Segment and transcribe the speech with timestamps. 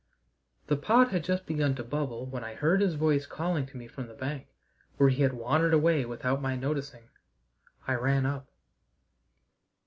[0.65, 3.87] The pot had just begun to bubble when I heard his voice calling to me
[3.87, 4.47] from the bank,
[4.97, 7.03] where he had wandered away without my noticing.
[7.87, 8.47] I ran up.